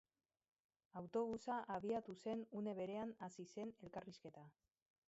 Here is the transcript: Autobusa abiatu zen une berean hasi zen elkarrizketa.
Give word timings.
Autobusa 1.01 1.59
abiatu 1.75 2.17
zen 2.25 2.43
une 2.63 2.75
berean 2.81 3.17
hasi 3.29 3.47
zen 3.57 3.77
elkarrizketa. 3.87 4.51